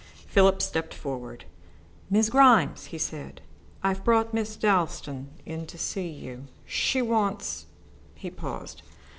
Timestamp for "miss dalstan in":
4.33-5.67